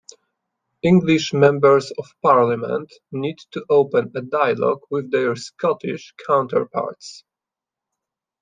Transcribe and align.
English 0.81 1.31
Members 1.31 1.91
of 1.95 2.09
Parliament 2.23 2.91
need 3.11 3.37
to 3.51 3.63
open 3.69 4.11
a 4.15 4.21
dialogue 4.23 4.81
with 4.89 5.11
their 5.11 5.35
Scottish 5.35 6.15
counterparts. 6.25 7.23